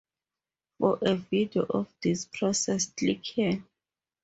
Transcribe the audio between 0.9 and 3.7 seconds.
a video of this process click here.